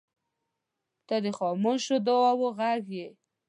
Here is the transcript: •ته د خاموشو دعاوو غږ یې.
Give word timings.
•ته 1.07 1.15
د 1.23 1.25
خاموشو 1.37 1.95
دعاوو 2.07 2.47
غږ 2.57 2.83
یې. 2.97 3.07